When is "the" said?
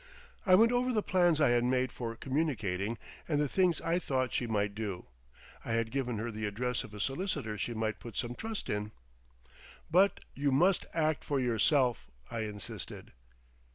0.91-1.03, 3.39-3.47, 6.31-6.47